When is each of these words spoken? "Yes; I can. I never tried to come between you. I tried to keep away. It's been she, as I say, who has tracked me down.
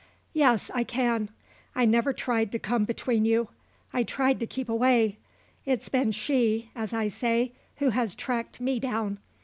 "Yes; 0.33 0.71
I 0.73 0.83
can. 0.83 1.29
I 1.75 1.85
never 1.85 2.11
tried 2.11 2.51
to 2.53 2.57
come 2.57 2.85
between 2.85 3.23
you. 3.23 3.49
I 3.93 4.01
tried 4.01 4.39
to 4.39 4.47
keep 4.47 4.67
away. 4.67 5.19
It's 5.63 5.89
been 5.89 6.11
she, 6.11 6.71
as 6.75 6.91
I 6.91 7.07
say, 7.07 7.51
who 7.75 7.91
has 7.91 8.15
tracked 8.15 8.59
me 8.59 8.79
down. 8.79 9.19